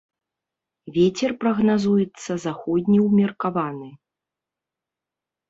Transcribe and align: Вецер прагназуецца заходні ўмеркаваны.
Вецер 0.95 1.31
прагназуецца 1.43 2.31
заходні 2.47 2.99
ўмеркаваны. 3.07 3.89